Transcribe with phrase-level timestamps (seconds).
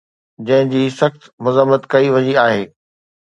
[0.47, 2.65] جنهن جي سخت مذمت ڪئي وئي آهي